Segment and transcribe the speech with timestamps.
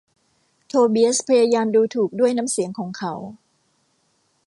[0.67, 3.13] โทเบียสพยายามดูถูกด้วยน้ำเสียงของเขา